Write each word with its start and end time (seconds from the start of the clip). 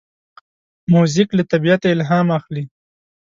موزیک 0.93 1.29
له 1.37 1.43
طبیعته 1.51 1.87
الهام 1.93 2.27
اخلي. 2.37 2.63